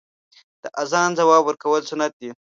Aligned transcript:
د 0.63 0.65
اذان 0.81 1.09
ځواب 1.19 1.43
ورکول 1.45 1.81
سنت 1.89 2.13
دی. 2.19 2.29